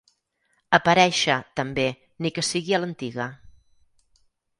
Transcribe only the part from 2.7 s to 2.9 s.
a